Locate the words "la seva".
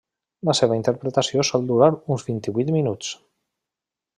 0.47-0.77